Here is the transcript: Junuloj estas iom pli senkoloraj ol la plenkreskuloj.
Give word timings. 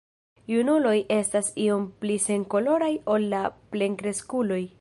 Junuloj 0.51 0.93
estas 1.17 1.51
iom 1.67 1.85
pli 2.05 2.17
senkoloraj 2.25 2.93
ol 3.17 3.31
la 3.37 3.47
plenkreskuloj. 3.77 4.63